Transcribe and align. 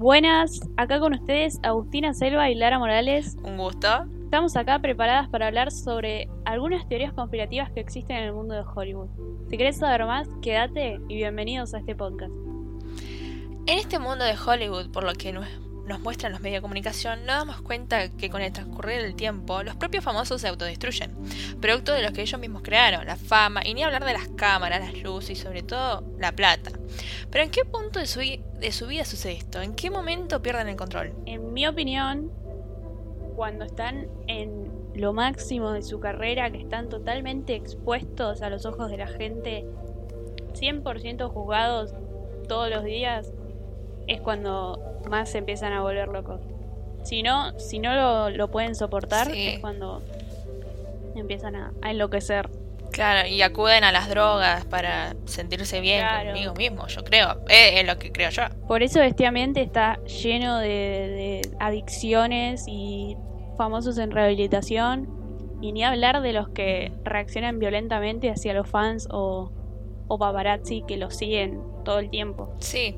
Buenas, 0.00 0.62
acá 0.78 0.98
con 0.98 1.12
ustedes 1.12 1.60
Agustina 1.62 2.14
Selva 2.14 2.48
y 2.48 2.54
Lara 2.54 2.78
Morales. 2.78 3.36
Un 3.44 3.58
gusto. 3.58 4.06
Estamos 4.24 4.56
acá 4.56 4.78
preparadas 4.78 5.28
para 5.28 5.46
hablar 5.46 5.70
sobre 5.70 6.30
algunas 6.46 6.88
teorías 6.88 7.12
conspirativas 7.12 7.70
que 7.70 7.80
existen 7.80 8.16
en 8.16 8.22
el 8.22 8.32
mundo 8.32 8.54
de 8.54 8.62
Hollywood. 8.62 9.10
Si 9.50 9.58
querés 9.58 9.76
saber 9.76 10.06
más, 10.06 10.26
quédate 10.40 10.98
y 11.06 11.16
bienvenidos 11.16 11.74
a 11.74 11.80
este 11.80 11.94
podcast. 11.94 12.32
En 13.66 13.78
este 13.78 13.98
mundo 13.98 14.24
de 14.24 14.36
Hollywood, 14.42 14.90
por 14.90 15.04
lo 15.04 15.12
que 15.12 15.34
nos, 15.90 16.00
muestran 16.00 16.32
los 16.32 16.40
medios 16.40 16.58
de 16.58 16.62
comunicación, 16.62 17.26
nos 17.26 17.36
damos 17.36 17.60
cuenta 17.62 18.08
que 18.10 18.30
con 18.30 18.40
el 18.40 18.52
transcurrir 18.52 19.02
del 19.02 19.14
tiempo, 19.16 19.62
los 19.62 19.74
propios 19.76 20.04
famosos 20.04 20.40
se 20.40 20.48
autodestruyen, 20.48 21.12
producto 21.60 21.92
de 21.92 22.02
lo 22.02 22.12
que 22.12 22.22
ellos 22.22 22.40
mismos 22.40 22.62
crearon, 22.62 23.04
la 23.06 23.16
fama, 23.16 23.60
y 23.64 23.74
ni 23.74 23.82
hablar 23.82 24.04
de 24.04 24.12
las 24.12 24.28
cámaras, 24.28 24.80
las 24.80 25.02
luces 25.02 25.30
y 25.30 25.36
sobre 25.36 25.62
todo 25.62 26.04
la 26.18 26.32
plata. 26.32 26.70
Pero 27.30 27.44
¿en 27.44 27.50
qué 27.50 27.64
punto 27.64 27.98
de 27.98 28.06
su, 28.06 28.20
de 28.20 28.72
su 28.72 28.86
vida 28.86 29.04
sucede 29.04 29.32
esto? 29.32 29.60
¿En 29.60 29.74
qué 29.74 29.90
momento 29.90 30.40
pierden 30.40 30.68
el 30.68 30.76
control? 30.76 31.12
En 31.26 31.52
mi 31.52 31.66
opinión, 31.66 32.30
cuando 33.34 33.64
están 33.64 34.08
en 34.28 34.70
lo 34.94 35.12
máximo 35.12 35.72
de 35.72 35.82
su 35.82 35.98
carrera, 35.98 36.50
que 36.50 36.58
están 36.58 36.88
totalmente 36.88 37.54
expuestos 37.54 38.42
a 38.42 38.50
los 38.50 38.64
ojos 38.64 38.90
de 38.90 38.96
la 38.96 39.06
gente, 39.08 39.64
100% 40.54 41.28
juzgados 41.28 41.94
todos 42.48 42.70
los 42.70 42.84
días, 42.84 43.32
es 44.10 44.20
cuando 44.20 45.00
más 45.08 45.30
se 45.30 45.38
empiezan 45.38 45.72
a 45.72 45.82
volver 45.82 46.08
locos. 46.08 46.40
Si 47.04 47.22
no, 47.22 47.58
si 47.58 47.78
no 47.78 48.30
lo, 48.30 48.50
pueden 48.50 48.74
soportar, 48.74 49.30
es 49.34 49.60
cuando 49.60 50.02
empiezan 51.14 51.54
a, 51.54 51.72
enloquecer. 51.84 52.50
Claro, 52.90 53.28
y 53.28 53.40
acuden 53.40 53.84
a 53.84 53.92
las 53.92 54.08
drogas 54.08 54.64
para 54.64 55.14
sentirse 55.24 55.80
bien 55.80 56.04
conmigo 56.26 56.54
mismo, 56.54 56.86
yo 56.88 57.04
creo. 57.04 57.40
Es, 57.48 57.86
lo 57.86 57.98
que 57.98 58.10
creo 58.10 58.30
yo. 58.30 58.42
Por 58.66 58.82
eso 58.82 59.00
este 59.00 59.26
ambiente 59.26 59.62
está 59.62 60.02
lleno 60.04 60.58
de 60.58 61.48
adicciones 61.60 62.64
y 62.66 63.16
famosos 63.56 63.96
en 63.98 64.10
rehabilitación 64.10 65.08
y 65.60 65.72
ni 65.72 65.84
hablar 65.84 66.20
de 66.20 66.32
los 66.32 66.48
que 66.48 66.92
reaccionan 67.04 67.58
violentamente 67.58 68.30
hacia 68.30 68.54
los 68.54 68.68
fans 68.68 69.06
o, 69.10 69.52
o 70.10 70.18
paparazzi 70.18 70.82
que 70.86 70.96
los 70.96 71.16
siguen 71.16 71.62
todo 71.84 72.00
el 72.00 72.10
tiempo. 72.10 72.52
Sí, 72.58 72.96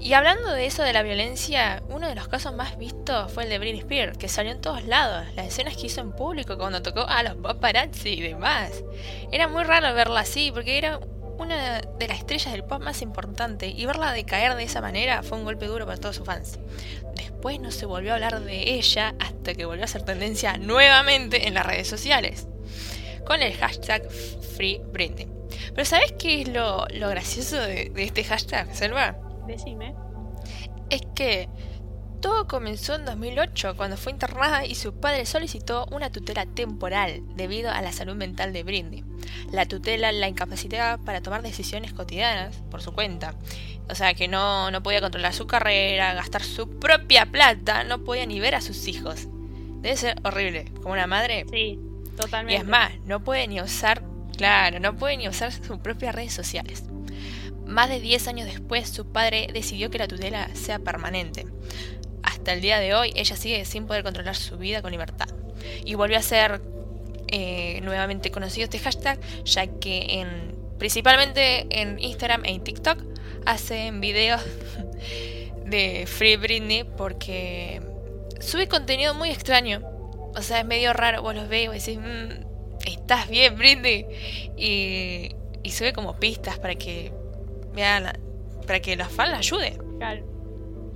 y 0.00 0.14
hablando 0.14 0.50
de 0.52 0.66
eso 0.66 0.82
de 0.82 0.92
la 0.92 1.02
violencia, 1.02 1.82
uno 1.88 2.08
de 2.08 2.16
los 2.16 2.26
casos 2.26 2.52
más 2.52 2.76
vistos 2.76 3.30
fue 3.32 3.44
el 3.44 3.50
de 3.50 3.58
Britney 3.60 3.80
Spears, 3.80 4.18
que 4.18 4.28
salió 4.28 4.50
en 4.50 4.60
todos 4.60 4.84
lados, 4.84 5.26
las 5.36 5.46
escenas 5.46 5.76
que 5.76 5.86
hizo 5.86 6.00
en 6.00 6.12
público 6.12 6.58
cuando 6.58 6.82
tocó 6.82 7.02
a 7.02 7.22
los 7.22 7.36
paparazzi 7.36 8.14
y 8.14 8.20
demás. 8.20 8.82
Era 9.30 9.46
muy 9.46 9.62
raro 9.62 9.94
verla 9.94 10.20
así, 10.20 10.50
porque 10.50 10.76
era 10.76 10.98
una 11.38 11.80
de 11.80 12.08
las 12.08 12.18
estrellas 12.18 12.52
del 12.52 12.64
pop 12.64 12.82
más 12.82 13.00
importante 13.00 13.68
y 13.68 13.86
verla 13.86 14.12
decaer 14.12 14.56
de 14.56 14.64
esa 14.64 14.80
manera 14.80 15.22
fue 15.22 15.38
un 15.38 15.44
golpe 15.44 15.66
duro 15.66 15.86
para 15.86 15.98
todos 15.98 16.16
sus 16.16 16.26
fans. 16.26 16.58
Después 17.14 17.60
no 17.60 17.70
se 17.70 17.86
volvió 17.86 18.10
a 18.10 18.14
hablar 18.16 18.40
de 18.40 18.74
ella 18.74 19.14
hasta 19.20 19.54
que 19.54 19.66
volvió 19.66 19.84
a 19.84 19.88
ser 19.88 20.02
tendencia 20.02 20.58
nuevamente 20.58 21.46
en 21.46 21.54
las 21.54 21.64
redes 21.64 21.86
sociales, 21.86 22.48
con 23.24 23.40
el 23.40 23.54
hashtag 23.54 24.10
FreeBritney. 24.10 25.39
Pero 25.74 25.84
¿sabes 25.84 26.12
qué 26.18 26.42
es 26.42 26.48
lo, 26.48 26.86
gracioso 26.88 27.56
de, 27.56 27.90
de, 27.90 28.04
este 28.04 28.24
hashtag, 28.24 28.74
Selva? 28.74 29.16
Decime. 29.46 29.94
Es 30.90 31.02
que 31.14 31.48
todo 32.20 32.46
comenzó 32.46 32.96
en 32.96 33.06
2008, 33.06 33.76
cuando 33.76 33.96
fue 33.96 34.12
internada 34.12 34.66
y 34.66 34.74
su 34.74 34.92
padre 35.00 35.24
solicitó 35.24 35.86
una 35.90 36.10
tutela 36.10 36.44
temporal 36.44 37.22
debido 37.34 37.70
a 37.70 37.80
la 37.80 37.92
salud 37.92 38.14
mental 38.14 38.52
de 38.52 38.62
Britney. 38.62 39.04
La 39.52 39.66
tutela 39.66 40.12
la 40.12 40.28
incapacitaba 40.28 41.02
para 41.02 41.22
tomar 41.22 41.42
decisiones 41.42 41.94
cotidianas 41.94 42.62
por 42.70 42.82
su 42.82 42.92
cuenta. 42.92 43.34
O 43.88 43.94
sea, 43.94 44.12
que 44.14 44.28
no, 44.28 44.70
no 44.70 44.82
podía 44.82 45.00
controlar 45.00 45.32
su 45.32 45.46
carrera, 45.46 46.14
gastar 46.14 46.42
su 46.42 46.68
propia 46.78 47.26
plata, 47.26 47.84
no 47.84 48.04
podía 48.04 48.26
ni 48.26 48.38
ver 48.38 48.54
a 48.54 48.60
sus 48.60 48.86
hijos. 48.86 49.28
Debe 49.80 49.96
ser 49.96 50.20
horrible, 50.22 50.66
como 50.82 50.92
una 50.92 51.06
madre. 51.06 51.46
Sí, 51.50 51.78
totalmente. 52.16 52.52
Y 52.52 52.56
es 52.56 52.66
más, 52.66 52.92
no 53.06 53.24
puede 53.24 53.48
ni 53.48 53.62
usar, 53.62 54.02
claro, 54.40 54.80
no 54.80 54.96
puede 54.96 55.18
ni 55.18 55.28
usar 55.28 55.52
sus 55.52 55.76
propias 55.80 56.14
redes 56.14 56.32
sociales. 56.32 56.84
Más 57.66 57.90
de 57.90 58.00
10 58.00 58.26
años 58.28 58.46
después, 58.46 58.88
su 58.88 59.12
padre 59.12 59.48
decidió 59.52 59.90
que 59.90 59.98
la 59.98 60.08
tutela 60.08 60.48
sea 60.54 60.78
permanente 60.78 61.44
hasta 62.22 62.54
el 62.54 62.62
día 62.62 62.78
de 62.78 62.94
hoy 62.94 63.12
ella 63.16 63.36
sigue 63.36 63.66
sin 63.66 63.86
poder 63.86 64.02
controlar 64.02 64.34
su 64.34 64.56
vida 64.56 64.80
con 64.80 64.92
libertad. 64.92 65.28
Y 65.84 65.94
volvió 65.94 66.16
a 66.16 66.22
ser 66.22 66.62
eh, 67.28 67.82
nuevamente 67.82 68.30
conocido 68.30 68.64
este 68.64 68.78
hashtag, 68.78 69.20
ya 69.44 69.66
que 69.66 70.20
en, 70.20 70.56
principalmente 70.78 71.66
en 71.68 71.98
Instagram 71.98 72.46
e 72.46 72.58
TikTok 72.60 72.98
hacen 73.44 74.00
videos 74.00 74.40
de 75.66 76.06
Free 76.06 76.36
Britney 76.36 76.84
porque 76.84 77.82
sube 78.40 78.68
contenido 78.68 79.12
muy 79.12 79.28
extraño. 79.28 79.82
O 80.34 80.40
sea, 80.40 80.60
es 80.60 80.64
medio 80.64 80.94
raro, 80.94 81.20
vos 81.20 81.34
los 81.34 81.46
ves 81.46 81.66
y 81.66 81.68
decís, 81.68 81.98
mm, 81.98 82.49
estás 83.10 83.28
bien 83.28 83.56
Britney. 83.56 84.06
Y, 84.56 85.34
y 85.62 85.70
sube 85.70 85.92
como 85.92 86.14
pistas 86.14 86.58
para 86.58 86.76
que 86.76 87.12
vean, 87.74 88.12
para 88.66 88.80
que 88.80 88.96
los 88.96 89.08
fans 89.08 89.30
la 89.30 89.38
ayuden. 89.38 89.78
Claro. 89.98 90.24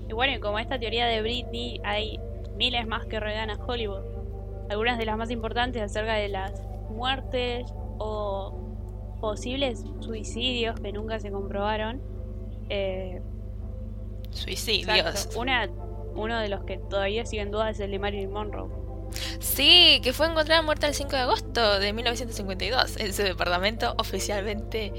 Y 0.08 0.12
bueno, 0.12 0.40
como 0.40 0.58
esta 0.58 0.78
teoría 0.78 1.06
de 1.06 1.22
Britney, 1.22 1.80
hay 1.82 2.20
miles 2.56 2.86
más 2.86 3.06
que 3.06 3.18
rodean 3.18 3.50
a 3.50 3.56
Hollywood. 3.56 4.02
Algunas 4.70 4.98
de 4.98 5.06
las 5.06 5.16
más 5.16 5.30
importantes 5.30 5.82
acerca 5.82 6.14
de 6.14 6.28
las 6.28 6.52
muertes 6.90 7.66
o 7.98 8.60
posibles 9.20 9.84
suicidios 10.00 10.78
que 10.78 10.92
nunca 10.92 11.18
se 11.18 11.30
comprobaron. 11.30 12.00
Eh, 12.68 13.20
suicidios. 14.30 15.34
Una, 15.36 15.68
uno 16.14 16.38
de 16.38 16.48
los 16.48 16.62
que 16.64 16.78
todavía 16.78 17.26
siguen 17.26 17.50
dudas 17.50 17.76
es 17.76 17.80
el 17.80 17.90
de 17.90 17.98
Marilyn 17.98 18.30
Monroe. 18.30 18.83
Sí, 19.40 20.00
que 20.02 20.12
fue 20.12 20.26
encontrada 20.26 20.62
muerta 20.62 20.86
el 20.86 20.94
5 20.94 21.10
de 21.10 21.18
agosto 21.18 21.78
de 21.78 21.92
1952. 21.92 22.96
En 22.98 23.12
su 23.12 23.22
departamento 23.22 23.94
oficialmente 23.98 24.92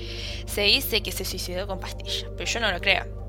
se 0.45 0.61
dice 0.61 1.01
que 1.01 1.11
se 1.11 1.25
suicidó 1.25 1.67
con 1.67 1.79
pastillas, 1.79 2.25
pero 2.37 2.49
yo 2.49 2.59
no 2.59 2.71
lo 2.71 2.79
creo. 2.79 3.25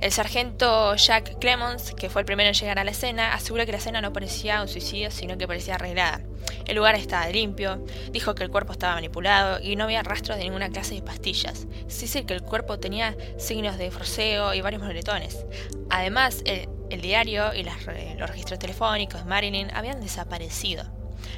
El 0.00 0.12
sargento 0.12 0.94
Jack 0.94 1.38
Clemons, 1.38 1.94
que 1.94 2.10
fue 2.10 2.20
el 2.20 2.26
primero 2.26 2.48
en 2.48 2.54
llegar 2.54 2.78
a 2.78 2.84
la 2.84 2.90
escena, 2.90 3.32
asegura 3.32 3.64
que 3.64 3.72
la 3.72 3.78
escena 3.78 4.02
no 4.02 4.12
parecía 4.12 4.60
un 4.60 4.68
suicidio, 4.68 5.10
sino 5.10 5.38
que 5.38 5.46
parecía 5.48 5.76
arreglada. 5.76 6.20
El 6.66 6.76
lugar 6.76 6.96
estaba 6.96 7.28
limpio, 7.28 7.84
dijo 8.10 8.34
que 8.34 8.44
el 8.44 8.50
cuerpo 8.50 8.72
estaba 8.72 8.94
manipulado 8.94 9.58
y 9.62 9.74
no 9.74 9.84
había 9.84 10.02
rastros 10.02 10.36
de 10.36 10.44
ninguna 10.44 10.68
clase 10.68 10.96
de 10.96 11.02
pastillas. 11.02 11.66
Se 11.88 12.02
dice 12.02 12.26
que 12.26 12.34
el 12.34 12.42
cuerpo 12.42 12.78
tenía 12.78 13.16
signos 13.38 13.78
de 13.78 13.90
forceo 13.90 14.52
y 14.52 14.60
varios 14.60 14.82
moretones. 14.82 15.46
Además, 15.88 16.42
el, 16.44 16.68
diario 16.88 17.54
y 17.54 17.62
los 17.64 18.28
registros 18.28 18.58
telefónicos 18.58 19.20
de 19.20 19.28
Marilyn 19.28 19.74
habían 19.74 20.00
desaparecido. 20.00 20.84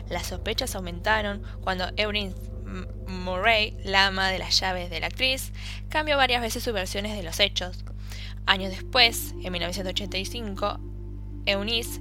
Las 0.09 0.26
sospechas 0.26 0.75
aumentaron 0.75 1.42
cuando 1.62 1.88
Evelyn 1.97 2.34
Murray, 3.06 3.76
la 3.84 4.06
ama 4.06 4.31
de 4.31 4.38
las 4.38 4.58
llaves 4.60 4.91
de 4.91 5.00
la 5.00 5.06
actriz, 5.06 5.53
cambió 5.88 6.16
varias 6.16 6.42
veces 6.42 6.62
sus 6.62 6.75
versiones 6.75 7.16
de 7.16 7.22
los 7.22 7.41
hechos, 7.41 7.84
Años 8.48 8.70
después, 8.70 9.34
en 9.42 9.53
1985, 9.53 10.81
Eunice 11.44 12.00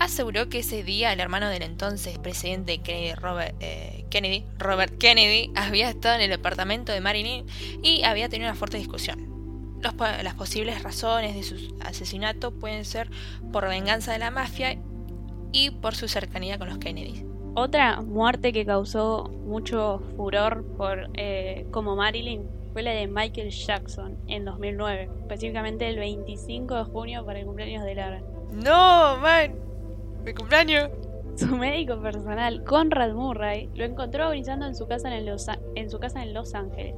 aseguró 0.00 0.48
que 0.48 0.58
ese 0.58 0.82
día 0.82 1.12
el 1.12 1.20
hermano 1.20 1.48
del 1.48 1.62
entonces 1.62 2.18
presidente 2.18 2.78
Kennedy 2.78 3.14
Robert, 3.14 3.54
eh, 3.60 4.04
Kennedy, 4.10 4.44
Robert 4.58 4.98
Kennedy, 4.98 5.52
había 5.54 5.88
estado 5.88 6.16
en 6.16 6.22
el 6.22 6.30
departamento 6.30 6.90
de 6.90 7.00
Marilyn 7.00 7.46
y 7.84 8.02
había 8.02 8.28
tenido 8.28 8.50
una 8.50 8.58
fuerte 8.58 8.78
discusión. 8.78 9.35
Las 9.80 10.34
posibles 10.34 10.82
razones 10.82 11.34
de 11.34 11.42
su 11.42 11.76
asesinato 11.80 12.50
pueden 12.50 12.84
ser 12.84 13.08
por 13.52 13.68
venganza 13.68 14.12
de 14.12 14.18
la 14.18 14.30
mafia 14.30 14.78
y 15.52 15.70
por 15.70 15.94
su 15.94 16.08
cercanía 16.08 16.58
con 16.58 16.68
los 16.68 16.78
Kennedy. 16.78 17.24
Otra 17.54 18.02
muerte 18.02 18.52
que 18.52 18.66
causó 18.66 19.30
mucho 19.46 20.02
furor 20.16 20.64
por 20.76 21.08
eh, 21.14 21.66
como 21.70 21.96
Marilyn 21.96 22.46
fue 22.72 22.82
la 22.82 22.90
de 22.90 23.06
Michael 23.06 23.50
Jackson 23.50 24.18
en 24.26 24.44
2009, 24.44 25.08
específicamente 25.22 25.88
el 25.88 25.98
25 25.98 26.74
de 26.74 26.84
junio 26.84 27.24
para 27.24 27.38
el 27.38 27.46
cumpleaños 27.46 27.84
de 27.84 27.94
Lara. 27.94 28.22
No, 28.52 29.16
man, 29.16 29.54
mi 30.24 30.34
cumpleaños. 30.34 30.90
Su 31.36 31.54
médico 31.54 32.00
personal, 32.00 32.64
Conrad 32.64 33.12
Murray, 33.12 33.68
lo 33.74 33.84
encontró 33.84 34.24
agonizando 34.24 34.66
en 34.66 34.74
su 34.74 34.86
casa 34.86 35.14
en, 35.14 35.26
Los, 35.26 35.46
en 35.74 35.90
su 35.90 35.98
casa 35.98 36.22
en 36.22 36.32
Los 36.32 36.54
Ángeles. 36.54 36.94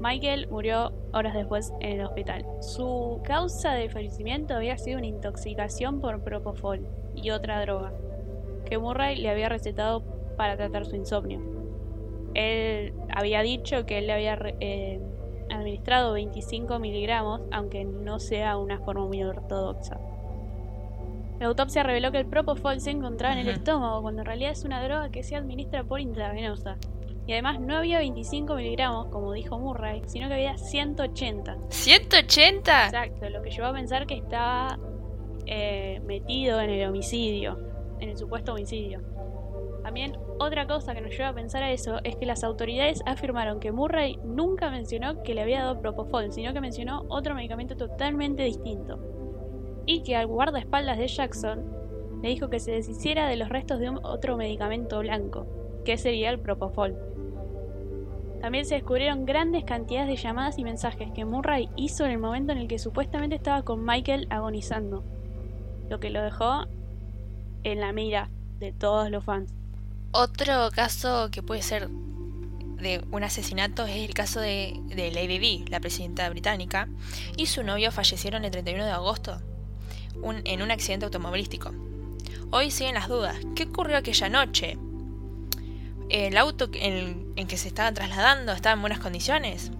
Michael 0.00 0.48
murió 0.50 0.92
horas 1.12 1.34
después 1.34 1.72
en 1.80 2.00
el 2.00 2.06
hospital. 2.06 2.46
Su 2.60 3.20
causa 3.22 3.72
de 3.72 3.88
fallecimiento 3.88 4.54
había 4.54 4.78
sido 4.78 4.98
una 4.98 5.06
intoxicación 5.06 6.00
por 6.00 6.22
propofol 6.22 6.86
y 7.14 7.30
otra 7.30 7.60
droga, 7.60 7.92
que 8.64 8.78
Murray 8.78 9.16
le 9.16 9.30
había 9.30 9.48
recetado 9.48 10.02
para 10.36 10.56
tratar 10.56 10.86
su 10.86 10.96
insomnio 10.96 11.60
él 12.34 12.94
había 13.14 13.42
dicho 13.42 13.86
que 13.86 13.98
él 13.98 14.06
le 14.06 14.12
había 14.12 14.38
eh, 14.60 15.00
administrado 15.50 16.12
25 16.12 16.78
miligramos, 16.78 17.42
aunque 17.50 17.84
no 17.84 18.20
sea 18.20 18.56
una 18.56 18.78
forma 18.78 19.06
muy 19.06 19.22
ortodoxa. 19.22 19.98
La 21.38 21.46
autopsia 21.46 21.82
reveló 21.82 22.12
que 22.12 22.18
el 22.18 22.26
propofol 22.26 22.80
se 22.80 22.90
encontraba 22.90 23.34
en 23.34 23.40
el 23.40 23.48
estómago, 23.48 24.02
cuando 24.02 24.20
en 24.22 24.26
realidad 24.26 24.52
es 24.52 24.64
una 24.64 24.84
droga 24.84 25.08
que 25.10 25.22
se 25.22 25.36
administra 25.36 25.84
por 25.84 26.00
intravenosa. 26.00 26.76
Y 27.30 27.32
además 27.32 27.60
no 27.60 27.76
había 27.76 27.98
25 27.98 28.56
miligramos, 28.56 29.06
como 29.06 29.32
dijo 29.32 29.56
Murray, 29.56 30.02
sino 30.06 30.26
que 30.26 30.34
había 30.34 30.58
180. 30.58 31.58
¿180? 31.68 32.58
Exacto, 32.58 33.30
lo 33.30 33.40
que 33.40 33.50
llevó 33.50 33.68
a 33.68 33.72
pensar 33.72 34.08
que 34.08 34.16
estaba 34.16 34.80
eh, 35.46 36.00
metido 36.04 36.60
en 36.60 36.70
el 36.70 36.88
homicidio, 36.88 37.56
en 38.00 38.08
el 38.08 38.18
supuesto 38.18 38.52
homicidio. 38.52 39.00
También 39.84 40.18
otra 40.40 40.66
cosa 40.66 40.92
que 40.92 41.02
nos 41.02 41.12
lleva 41.12 41.28
a 41.28 41.32
pensar 41.32 41.62
a 41.62 41.70
eso 41.70 42.00
es 42.02 42.16
que 42.16 42.26
las 42.26 42.42
autoridades 42.42 43.00
afirmaron 43.06 43.60
que 43.60 43.70
Murray 43.70 44.18
nunca 44.24 44.68
mencionó 44.68 45.22
que 45.22 45.32
le 45.32 45.42
había 45.42 45.60
dado 45.60 45.80
propofol, 45.80 46.32
sino 46.32 46.52
que 46.52 46.60
mencionó 46.60 47.04
otro 47.10 47.36
medicamento 47.36 47.76
totalmente 47.76 48.42
distinto. 48.42 48.98
Y 49.86 50.02
que 50.02 50.16
al 50.16 50.26
guardaespaldas 50.26 50.98
de 50.98 51.06
Jackson 51.06 51.64
le 52.24 52.30
dijo 52.30 52.50
que 52.50 52.58
se 52.58 52.72
deshiciera 52.72 53.28
de 53.28 53.36
los 53.36 53.50
restos 53.50 53.78
de 53.78 53.88
otro 54.02 54.36
medicamento 54.36 54.98
blanco, 54.98 55.46
que 55.84 55.96
sería 55.96 56.30
el 56.30 56.40
propofol. 56.40 57.09
También 58.40 58.64
se 58.64 58.74
descubrieron 58.74 59.26
grandes 59.26 59.64
cantidades 59.64 60.08
de 60.08 60.16
llamadas 60.16 60.58
y 60.58 60.64
mensajes 60.64 61.10
que 61.12 61.24
Murray 61.24 61.68
hizo 61.76 62.04
en 62.06 62.12
el 62.12 62.18
momento 62.18 62.52
en 62.52 62.58
el 62.58 62.68
que 62.68 62.78
supuestamente 62.78 63.36
estaba 63.36 63.62
con 63.62 63.84
Michael 63.84 64.26
agonizando, 64.30 65.04
lo 65.90 66.00
que 66.00 66.10
lo 66.10 66.22
dejó 66.22 66.64
en 67.64 67.80
la 67.80 67.92
mira 67.92 68.30
de 68.58 68.72
todos 68.72 69.10
los 69.10 69.24
fans. 69.24 69.52
Otro 70.12 70.70
caso 70.74 71.30
que 71.30 71.42
puede 71.42 71.62
ser 71.62 71.88
de 71.88 73.04
un 73.10 73.22
asesinato 73.22 73.84
es 73.84 74.08
el 74.08 74.14
caso 74.14 74.40
de, 74.40 74.80
Lady 74.88 75.38
Di, 75.38 75.64
la 75.68 75.80
presidenta 75.80 76.28
británica, 76.30 76.88
y 77.36 77.46
su 77.46 77.62
novio 77.62 77.92
fallecieron 77.92 78.44
el 78.44 78.50
31 78.50 78.84
de 78.86 78.90
agosto 78.90 79.38
en 80.22 80.62
un 80.62 80.70
accidente 80.70 81.04
automovilístico. 81.04 81.72
Hoy 82.50 82.70
siguen 82.70 82.94
las 82.94 83.08
dudas. 83.08 83.36
¿Qué 83.54 83.64
ocurrió 83.64 83.98
aquella 83.98 84.28
noche? 84.28 84.76
¿El 86.10 86.36
auto 86.38 86.68
en, 86.74 87.34
que 87.46 87.56
se 87.56 87.68
estaban 87.68 87.94
trasladando 87.94 88.52
estaba 88.52 88.74
en 88.74 88.80
buenas 88.80 88.98
condiciones? 88.98 89.70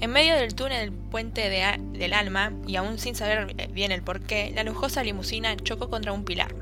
En 0.00 0.10
medio 0.10 0.34
del 0.34 0.56
túnel 0.56 0.90
del 0.90 0.92
puente 0.92 1.48
del 1.48 2.12
alma, 2.12 2.52
y 2.66 2.74
aún 2.74 2.98
sin 2.98 3.14
saber 3.14 3.54
bien 3.70 3.92
el 3.92 4.02
porqué, 4.02 4.50
la 4.52 4.64
lujosa 4.64 5.04
limusina 5.04 5.54
chocó 5.56 5.88
contra 5.88 6.12
un 6.12 6.24
pilar. 6.24 6.56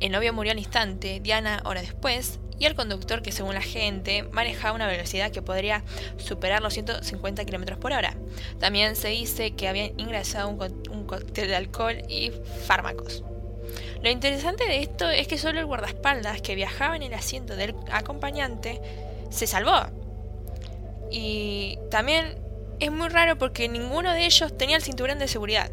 El 0.00 0.12
novio 0.12 0.34
murió 0.34 0.52
al 0.52 0.58
instante, 0.58 1.20
Diana 1.20 1.62
hora 1.64 1.80
después, 1.80 2.38
y 2.58 2.66
el 2.66 2.74
conductor 2.74 3.22
que 3.22 3.32
según 3.32 3.54
la 3.54 3.62
gente 3.62 4.24
manejaba 4.24 4.74
una 4.74 4.86
velocidad 4.86 5.30
que 5.30 5.40
podría 5.40 5.82
superar 6.18 6.60
los 6.60 6.74
150 6.74 7.46
km 7.46 7.78
por 7.78 7.92
hora. 7.92 8.14
También 8.58 8.94
se 8.94 9.08
dice 9.08 9.52
que 9.52 9.68
habían 9.68 9.98
ingresado 9.98 10.50
un 10.50 11.06
cóctel 11.06 11.48
de 11.48 11.56
alcohol 11.56 11.96
y 12.10 12.30
fármacos. 12.66 13.24
Lo 14.02 14.10
interesante 14.10 14.64
de 14.64 14.80
esto 14.80 15.10
es 15.10 15.28
que 15.28 15.36
solo 15.36 15.60
el 15.60 15.66
guardaespaldas 15.66 16.40
que 16.40 16.54
viajaba 16.54 16.96
en 16.96 17.02
el 17.02 17.14
asiento 17.14 17.54
del 17.56 17.74
acompañante 17.90 18.80
se 19.30 19.46
salvó. 19.46 19.82
Y 21.10 21.78
también 21.90 22.36
es 22.78 22.90
muy 22.90 23.08
raro 23.08 23.36
porque 23.36 23.68
ninguno 23.68 24.12
de 24.12 24.24
ellos 24.24 24.56
tenía 24.56 24.76
el 24.76 24.82
cinturón 24.82 25.18
de 25.18 25.28
seguridad. 25.28 25.70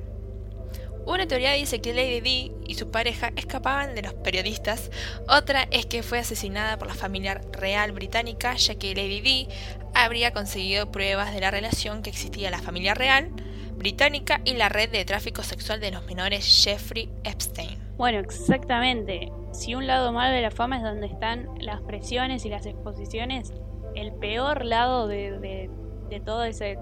Una 1.05 1.25
teoría 1.25 1.53
dice 1.53 1.79
que 1.79 1.93
Lady 1.93 2.19
Di 2.19 2.51
y 2.67 2.75
su 2.75 2.91
pareja 2.91 3.31
escapaban 3.37 3.95
de 3.95 4.01
los 4.01 4.13
periodistas, 4.13 4.91
otra 5.29 5.65
es 5.71 5.85
que 5.85 6.03
fue 6.03 6.19
asesinada 6.19 6.77
por 6.77 6.89
la 6.89 6.95
familia 6.95 7.39
real 7.53 7.93
británica, 7.93 8.55
ya 8.55 8.75
que 8.75 8.93
Lady 8.93 9.21
Di 9.21 9.47
habría 9.93 10.33
conseguido 10.33 10.91
pruebas 10.91 11.33
de 11.33 11.39
la 11.39 11.49
relación 11.49 12.03
que 12.03 12.09
existía 12.09 12.51
la 12.51 12.61
familia 12.61 12.93
real 12.93 13.29
británica 13.77 14.41
y 14.43 14.55
la 14.55 14.67
red 14.67 14.89
de 14.89 15.05
tráfico 15.05 15.43
sexual 15.43 15.79
de 15.79 15.91
los 15.91 16.05
menores 16.07 16.63
Jeffrey 16.65 17.09
Epstein. 17.23 17.86
Bueno, 17.97 18.19
exactamente. 18.19 19.31
Si 19.51 19.73
un 19.73 19.87
lado 19.87 20.11
malo 20.11 20.33
de 20.35 20.41
la 20.41 20.51
fama 20.51 20.77
es 20.77 20.83
donde 20.83 21.07
están 21.07 21.49
las 21.59 21.81
presiones 21.81 22.45
y 22.45 22.49
las 22.49 22.65
exposiciones, 22.67 23.53
el 23.95 24.13
peor 24.13 24.63
lado 24.65 25.07
de, 25.07 25.69
de, 26.09 26.19
todo 26.19 26.43
ese 26.43 26.77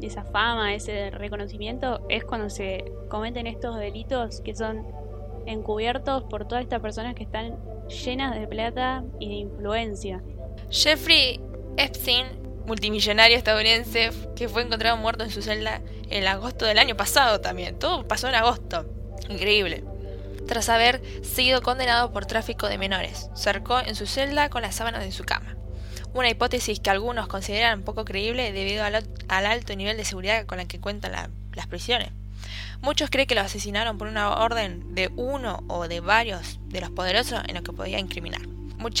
esa 0.00 0.22
fama, 0.22 0.74
ese 0.74 1.10
reconocimiento, 1.10 2.06
es 2.08 2.24
cuando 2.24 2.48
se 2.48 2.92
cometen 3.08 3.48
estos 3.48 3.76
delitos 3.76 4.40
que 4.42 4.54
son 4.54 4.86
encubiertos 5.46 6.22
por 6.24 6.46
todas 6.46 6.62
estas 6.62 6.80
personas 6.80 7.16
que 7.16 7.24
están 7.24 7.58
llenas 7.88 8.38
de 8.38 8.46
plata 8.46 9.02
y 9.18 9.28
de 9.28 9.34
influencia. 9.34 10.22
Jeffrey 10.70 11.40
Epstein, 11.76 12.26
multimillonario 12.64 13.36
estadounidense, 13.36 14.10
que 14.36 14.48
fue 14.48 14.62
encontrado 14.62 14.96
muerto 14.98 15.24
en 15.24 15.30
su 15.30 15.42
celda 15.42 15.82
en 16.10 16.24
agosto 16.28 16.64
del 16.64 16.78
año 16.78 16.96
pasado 16.96 17.40
también. 17.40 17.76
Todo 17.76 18.06
pasó 18.06 18.28
en 18.28 18.36
agosto. 18.36 18.97
Increíble. 19.28 19.84
Tras 20.46 20.68
haber 20.68 21.02
sido 21.24 21.62
condenado 21.62 22.12
por 22.12 22.26
tráfico 22.26 22.68
de 22.68 22.78
menores, 22.78 23.28
cercó 23.34 23.80
en 23.80 23.94
su 23.94 24.06
celda 24.06 24.48
con 24.48 24.62
las 24.62 24.74
sábanas 24.74 25.04
de 25.04 25.12
su 25.12 25.24
cama 25.24 25.58
una 26.14 26.30
hipótesis 26.30 26.80
que 26.80 26.90
algunos 26.90 27.28
consideran 27.28 27.82
poco 27.82 28.04
creíble 28.04 28.52
debido 28.52 28.84
al, 28.84 29.04
alto 29.28 29.76
nivel 29.76 29.96
de 29.96 30.04
seguridad 30.04 30.46
con 30.46 30.58
la 30.58 30.64
que 30.64 30.80
cuentan 30.80 31.12
las 31.54 31.66
prisiones. 31.66 32.10
Muchos 32.80 33.10
creen 33.10 33.26
que 33.26 33.34
lo 33.34 33.40
asesinaron 33.40 33.98
por 33.98 34.08
una 34.08 34.30
orden 34.36 34.94
de 34.94 35.10
uno 35.16 35.64
o 35.68 35.88
de 35.88 36.00
varios 36.00 36.60
de 36.68 36.80
los 36.80 36.90
poderosos 36.90 37.42
en 37.46 37.56
lo 37.56 37.62
que 37.62 37.72
podía 37.72 37.98
incriminar. 37.98 38.42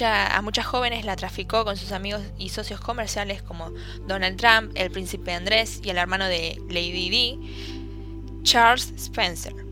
a 0.02 0.42
muchas 0.42 0.66
jóvenes 0.66 1.04
la 1.04 1.16
traficó 1.16 1.64
con 1.64 1.76
sus 1.76 1.92
amigos 1.92 2.22
y 2.38 2.48
socios 2.48 2.80
comerciales 2.80 3.42
como 3.42 3.70
Donald 4.06 4.36
Trump, 4.36 4.72
el 4.74 4.90
príncipe 4.90 5.32
Andrés 5.32 5.80
y 5.82 5.90
el 5.90 5.98
hermano 5.98 6.26
de 6.26 6.60
Lady 6.68 7.08
Di, 7.08 8.42
Charles 8.42 8.92
Spencer. 8.96 9.67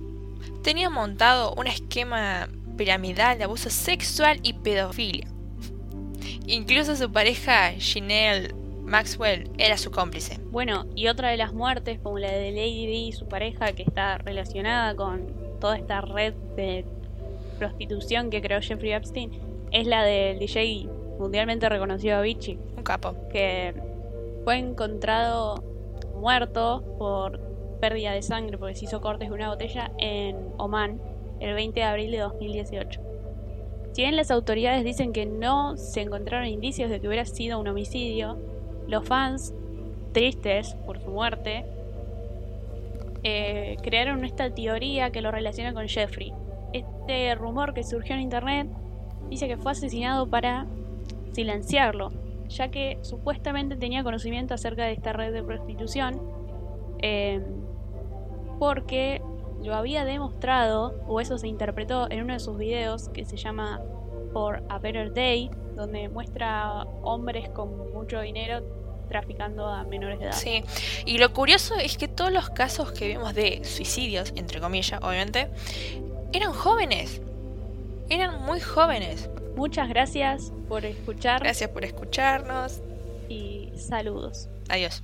Tenía 0.63 0.91
montado 0.91 1.55
un 1.55 1.67
esquema 1.67 2.49
piramidal 2.77 3.39
de 3.39 3.45
abuso 3.45 3.71
sexual 3.71 4.39
y 4.43 4.53
pedofilia 4.53 5.27
Incluso 6.47 6.95
su 6.95 7.11
pareja, 7.11 7.73
Janelle 7.79 8.55
Maxwell, 8.85 9.51
era 9.59 9.77
su 9.77 9.91
cómplice. 9.91 10.39
Bueno, 10.51 10.87
y 10.95 11.09
otra 11.09 11.31
de 11.31 11.37
las 11.37 11.53
muertes, 11.53 11.99
como 11.99 12.19
la 12.19 12.31
de 12.31 12.53
Lady 12.53 13.09
y 13.09 13.13
su 13.13 13.27
pareja, 13.27 13.73
que 13.73 13.83
está 13.83 14.19
relacionada 14.19 14.95
con 14.95 15.27
toda 15.61 15.77
esta 15.77 16.01
red 16.03 16.35
de 16.57 16.85
prostitución 17.59 18.31
que 18.31 18.41
creó 18.41 18.61
Jeffrey 18.61 18.93
Epstein, 18.93 19.33
es 19.73 19.89
la 19.89 20.05
del 20.05 20.39
DJ 20.39 20.89
mundialmente 21.19 21.69
reconocido 21.69 22.19
Avicii. 22.19 22.59
Un 22.77 22.83
capo. 22.85 23.17
Que 23.33 23.75
fue 24.45 24.59
encontrado 24.59 25.65
muerto 26.15 26.85
por 26.99 27.41
pérdida 27.81 28.13
de 28.13 28.23
sangre 28.23 28.59
porque 28.59 28.75
se 28.75 28.87
hizo 28.87 29.01
cortes 29.01 29.29
de 29.29 29.35
una 29.35 29.51
botella 29.51 29.93
en 29.99 30.37
Oman 30.57 31.01
el 31.41 31.55
20 31.55 31.81
de 31.81 31.87
abril 31.87 32.11
de 32.11 32.19
2018. 32.19 33.01
Si 33.93 34.03
bien 34.03 34.17
las 34.17 34.31
autoridades 34.31 34.85
dicen 34.85 35.13
que 35.13 35.25
no 35.25 35.77
se 35.77 36.03
encontraron 36.03 36.47
indicios 36.49 36.91
de 36.91 37.01
que 37.01 37.09
hubiera 37.09 37.25
sido 37.25 37.59
un 37.59 37.69
homicidio, 37.69 38.39
los 38.87 39.05
fans, 39.07 39.55
tristes 40.13 40.75
por 40.87 41.01
su 41.01 41.11
muerte, 41.11 41.65
eh, 43.23 43.77
crearon 43.83 44.25
esta 44.25 44.51
teoría 44.51 45.11
que 45.11 45.21
lo 45.21 45.31
relaciona 45.31 45.73
con 45.73 45.89
Jeffrey. 45.89 46.33
Este 46.73 47.35
rumor 47.35 47.75
que 47.75 47.85
surgió 47.85 48.15
en 48.15 48.21
internet 48.21 48.69
dice 49.31 49.49
que 49.49 49.57
fue 49.57 49.73
asesinado 49.73 50.29
para 50.29 50.67
silenciarlo, 51.33 52.13
ya 52.49 52.69
que 52.69 52.99
supuestamente 53.03 53.77
tenía 53.77 54.05
conocimiento 54.05 54.55
acerca 54.55 54.85
de 54.85 54.93
esta 54.93 55.13
red 55.13 55.33
de 55.33 55.43
prostitución, 55.43 56.21
eh, 57.03 57.43
porque 58.59 59.23
lo 59.63 59.75
había 59.75 60.05
demostrado, 60.05 60.95
o 61.07 61.21
eso 61.21 61.39
se 61.39 61.49
interpretó 61.49 62.11
en 62.11 62.23
uno 62.23 62.35
de 62.35 62.41
sus 62.41 62.57
videos 62.59 63.09
que 63.09 63.25
se 63.25 63.37
llama 63.37 63.81
For 64.33 64.63
a 64.69 64.79
Better 64.79 65.13
Day, 65.13 65.51
donde 65.75 66.09
muestra 66.09 66.85
hombres 67.03 67.49
con 67.51 67.93
mucho 67.93 68.21
dinero 68.21 68.63
traficando 69.09 69.67
a 69.69 69.85
menores 69.85 70.19
de 70.19 70.27
edad. 70.27 70.35
Sí, 70.35 70.65
y 71.05 71.19
lo 71.19 71.33
curioso 71.33 71.77
es 71.77 71.97
que 71.97 72.09
todos 72.09 72.33
los 72.33 72.51
casos 72.51 72.93
que 72.93 73.09
vimos 73.09 73.35
de 73.35 73.65
suicidios, 73.65 74.33
entre 74.37 74.61
comillas, 74.61 75.01
obviamente, 75.03 75.49
eran 76.33 76.53
jóvenes. 76.53 77.21
Eran 78.09 78.43
muy 78.45 78.61
jóvenes. 78.61 79.31
Muchas 79.57 79.89
gracias 79.89 80.53
por 80.69 80.85
escuchar. 80.85 81.43
Gracias 81.43 81.71
por 81.71 81.85
escucharnos. 81.85 82.83
Y 83.29 83.73
saludos. 83.77 84.49
Adiós. 84.69 85.03